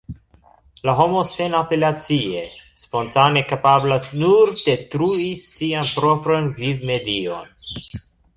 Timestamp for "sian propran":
5.45-6.51